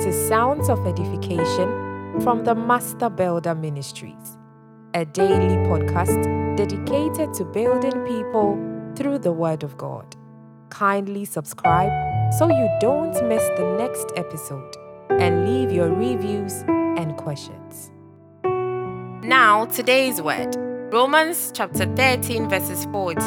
[0.00, 4.38] to Sounds of Edification from the Master Builder Ministries,
[4.94, 8.58] a daily podcast dedicated to building people
[8.96, 10.16] through the Word of God.
[10.70, 11.92] Kindly subscribe
[12.32, 14.74] so you don't miss the next episode
[15.10, 16.62] and leave your reviews
[16.96, 17.90] and questions.
[19.22, 20.56] Now, today's word
[20.90, 23.20] Romans chapter 13, verses 40.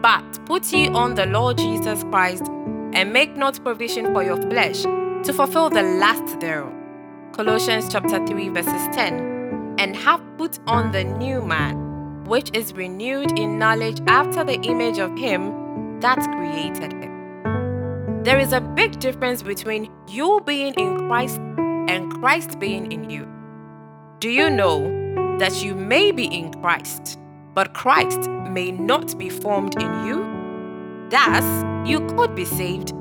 [0.00, 2.44] But put ye on the Lord Jesus Christ
[2.92, 4.86] and make not provision for your flesh
[5.24, 6.72] to fulfill the last thereof.
[7.32, 9.76] Colossians chapter 3, verses 10.
[9.78, 14.98] And have put on the new man, which is renewed in knowledge after the image
[14.98, 18.22] of him that created him.
[18.22, 21.38] There is a big difference between you being in Christ
[21.88, 23.26] and Christ being in you.
[24.18, 27.18] Do you know that you may be in Christ,
[27.54, 31.08] but Christ may not be formed in you?
[31.08, 31.44] Thus,
[31.88, 32.92] you could be saved,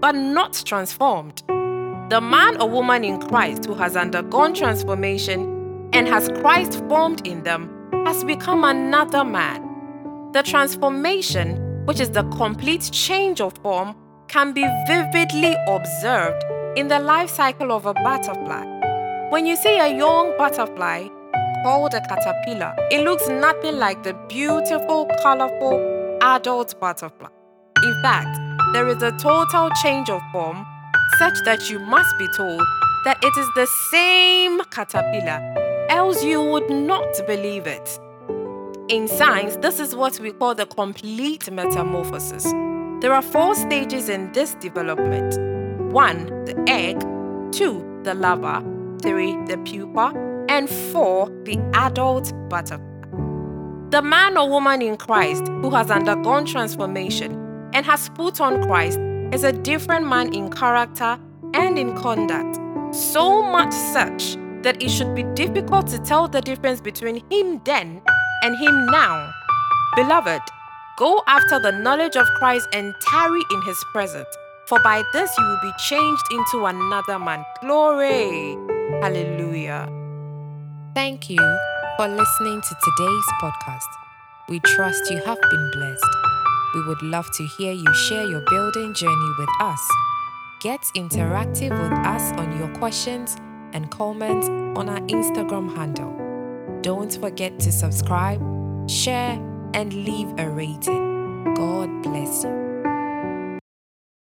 [0.00, 1.42] but not transformed.
[2.10, 7.44] The man or woman in Christ who has undergone transformation and has Christ formed in
[7.44, 7.70] them
[8.04, 9.62] has become another man.
[10.32, 13.94] The transformation, which is the complete change of form,
[14.26, 16.42] can be vividly observed
[16.76, 18.64] in the life cycle of a butterfly.
[19.30, 21.06] When you see a young butterfly
[21.62, 27.28] called a caterpillar, it looks nothing like the beautiful, colorful adult butterfly.
[27.84, 28.36] In fact,
[28.72, 30.66] there is a total change of form
[31.20, 32.62] such that you must be told
[33.04, 35.38] that it is the same caterpillar,
[35.90, 38.00] else you would not believe it.
[38.88, 42.44] In science, this is what we call the complete metamorphosis.
[43.02, 45.38] There are four stages in this development
[45.92, 46.98] one, the egg,
[47.52, 48.64] two, the larva,
[49.02, 50.14] three, the pupa,
[50.48, 52.86] and four, the adult butterfly.
[53.90, 57.32] The man or woman in Christ who has undergone transformation
[57.74, 58.98] and has put on Christ
[59.32, 61.18] is a different man in character
[61.54, 62.58] and in conduct,
[62.94, 68.02] so much such that it should be difficult to tell the difference between him then
[68.42, 69.32] and him now.
[69.96, 70.42] Beloved,
[70.98, 74.28] go after the knowledge of Christ and tarry in his presence,
[74.66, 77.44] for by this you will be changed into another man.
[77.60, 78.56] Glory!
[79.00, 79.88] Hallelujah.
[80.94, 81.40] Thank you
[81.96, 83.88] for listening to today's podcast.
[84.48, 86.29] We trust you have been blessed.
[86.74, 89.80] We would love to hear you share your building journey with us.
[90.60, 93.36] Get interactive with us on your questions
[93.72, 96.14] and comments on our Instagram handle.
[96.82, 98.40] Don't forget to subscribe,
[98.88, 99.38] share,
[99.74, 101.54] and leave a rating.
[101.54, 102.69] God bless you.